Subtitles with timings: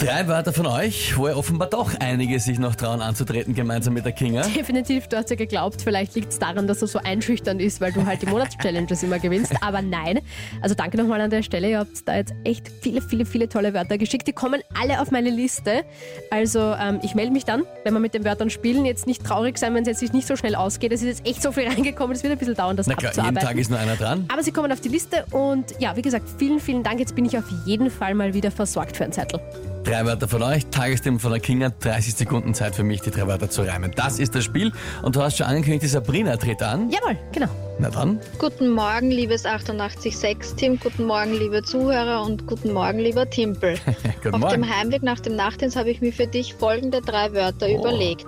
[0.00, 4.06] Drei Wörter von euch, wo ihr offenbar doch einige sich noch trauen anzutreten, gemeinsam mit
[4.06, 4.40] der Kinga.
[4.48, 7.92] Definitiv, du hast ja geglaubt, vielleicht liegt es daran, dass er so einschüchternd ist, weil
[7.92, 9.52] du halt die Monatschallenges immer gewinnst.
[9.60, 10.20] Aber nein.
[10.62, 11.68] Also danke nochmal an der Stelle.
[11.68, 14.26] Ihr habt da jetzt echt viele, viele, viele tolle Wörter geschickt.
[14.26, 15.84] Die kommen alle auf meine Liste.
[16.30, 18.86] Also ähm, ich melde mich dann, wenn wir mit den Wörtern spielen.
[18.86, 20.92] Jetzt nicht traurig sein, wenn es jetzt nicht so schnell ausgeht.
[20.92, 22.16] Es ist jetzt echt so viel reingekommen.
[22.16, 23.48] Es wird ein bisschen dauern, das Na klar, jeden abzuarbeiten.
[23.48, 24.24] Tag ist nur einer dran.
[24.32, 27.00] Aber sie kommen auf die Liste und ja, wie gesagt, vielen, vielen Dank.
[27.00, 29.40] Jetzt bin ich auf jeden Fall mal wieder versorgt für einen Zettel.
[29.90, 33.26] Drei Wörter von euch, Tagesthema von der Kinga, 30 Sekunden Zeit für mich, die drei
[33.26, 33.90] Wörter zu reimen.
[33.96, 34.70] Das ist das Spiel
[35.02, 36.90] und du hast schon angekündigt, die Sabrina tritt an.
[36.90, 37.48] Jawohl, genau.
[37.80, 43.78] Na dann, Guten Morgen, liebes 886-Team, guten Morgen, liebe Zuhörer und guten Morgen, lieber Timpel.
[44.22, 44.62] guten Auf Morgen.
[44.62, 47.80] dem Heimweg nach dem Nachtdienst habe ich mir für dich folgende drei Wörter Oh.
[47.80, 48.26] überlegt.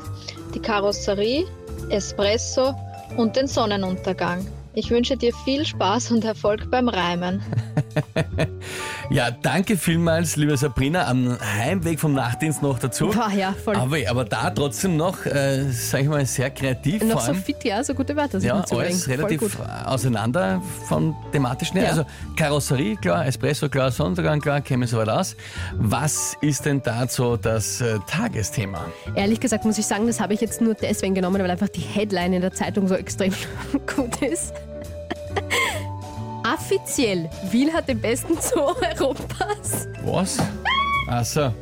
[0.56, 1.46] Die Karosserie,
[1.90, 2.74] Espresso
[3.16, 4.44] und den Sonnenuntergang.
[4.74, 7.42] Ich wünsche dir viel Spaß und Erfolg beim Reimen.
[9.10, 13.08] Ja, danke vielmals, liebe Sabrina, am Heimweg vom Nachtdienst noch dazu.
[13.08, 13.76] Boah, ja, voll.
[13.76, 17.04] Aber, aber da trotzdem noch, äh, sag ich mal, sehr kreativ.
[17.04, 21.84] Noch so fit, ja, so gute Wörter Ja, alles relativ auseinander vom thematischen her.
[21.84, 21.90] Ja.
[21.90, 22.04] Also
[22.36, 25.36] Karosserie, klar, Espresso, klar, Sonnenuntergang, klar, käme soweit aus.
[25.74, 28.86] Was ist denn dazu das äh, Tagesthema?
[29.14, 31.80] Ehrlich gesagt muss ich sagen, das habe ich jetzt nur deswegen genommen, weil einfach die
[31.80, 33.34] Headline in der Zeitung so extrem
[33.94, 34.54] gut ist.
[36.72, 39.88] Offiziell, Wien hat den besten Zoo Europas.
[40.04, 40.38] Was?
[41.06, 41.52] Ach so.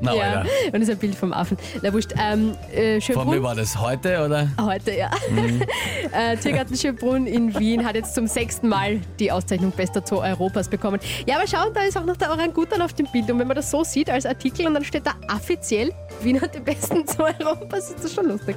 [0.00, 0.48] Na, ja, Alter.
[0.66, 1.58] und das ist ein Bild vom Affen.
[1.82, 4.48] Na wurscht, ähm, äh, Von mir war das heute, oder?
[4.58, 5.10] heute, ja.
[5.30, 5.62] Mhm.
[6.12, 10.68] äh, Tiergarten Schönbrunn in Wien hat jetzt zum sechsten Mal die Auszeichnung Bester Zoo Europas
[10.68, 10.98] bekommen.
[11.26, 13.30] Ja, aber schau, da ist auch noch der Orangutan auf dem Bild.
[13.30, 15.92] Und wenn man das so sieht als Artikel und dann steht da offiziell,
[16.22, 18.56] Wien hat den besten Zoo Europas, ist das schon lustig.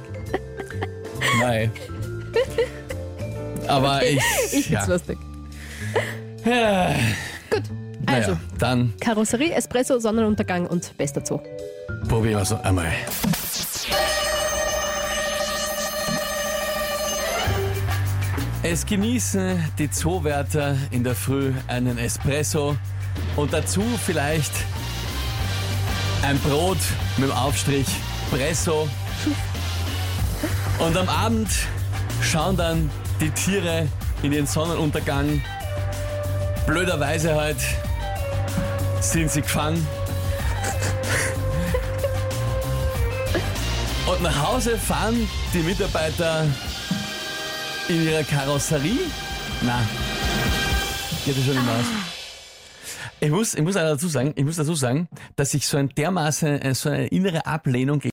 [1.40, 1.70] Nein.
[3.66, 4.16] Aber ich.
[4.16, 4.22] Ich
[4.66, 4.84] find's ja.
[4.86, 5.18] lustig.
[6.48, 6.94] Ja.
[7.50, 7.62] Gut,
[8.06, 8.30] also.
[8.32, 11.40] Naja, dann Karosserie, Espresso, Sonnenuntergang und bester Zoo.
[12.08, 12.86] probieren wir es einmal.
[18.62, 22.76] Es genießen die Zoowärter in der Früh einen Espresso
[23.36, 24.52] und dazu vielleicht
[26.22, 26.78] ein Brot
[27.16, 27.86] mit dem Aufstrich
[28.30, 28.88] Presso.
[30.78, 31.48] Und am Abend
[32.20, 32.90] schauen dann
[33.20, 33.86] die Tiere
[34.22, 35.40] in den Sonnenuntergang.
[36.68, 37.56] Blöderweise halt
[39.00, 39.88] sind sie gefangen.
[44.06, 46.44] Und nach Hause fahren die Mitarbeiter
[47.88, 48.98] in ihrer Karosserie.
[49.62, 49.80] Na,
[51.24, 51.86] geht das schon mehr aus.
[53.20, 56.60] Ich muss, ich muss dazu sagen, ich muss dazu sagen, dass ich so ein dermaßen,
[56.60, 58.12] äh, so eine innere Ablehnung gegen